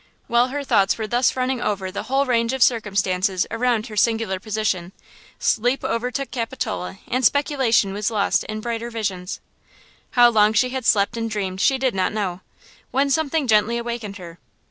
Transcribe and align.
While 0.25 0.47
her 0.47 0.63
thoughts 0.63 0.97
were 0.97 1.05
thus 1.05 1.35
running 1.35 1.61
over 1.61 1.91
the 1.91 2.01
whole 2.09 2.25
range 2.25 2.53
of 2.53 2.63
circumstances 2.63 3.45
around 3.51 3.85
her 3.85 3.95
singular 3.95 4.39
position, 4.39 4.93
sleep 5.37 5.83
overtook 5.83 6.31
Capitola 6.31 6.97
and 7.07 7.23
speculation 7.23 7.93
was 7.93 8.09
lost 8.09 8.43
in 8.45 8.61
brighter 8.61 8.89
visions. 8.89 9.41
How 10.17 10.31
long 10.31 10.53
she 10.53 10.69
had 10.69 10.87
slept 10.87 11.17
and 11.17 11.29
dreamed 11.29 11.61
she 11.61 11.77
did 11.77 11.93
not 11.93 12.13
know, 12.13 12.41
when 12.89 13.11
something 13.11 13.45
gently 13.45 13.77
awakened 13.77 14.17
her. 14.17 14.39